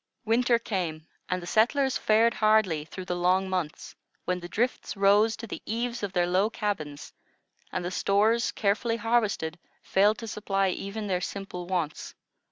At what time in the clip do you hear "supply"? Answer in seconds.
10.27-10.69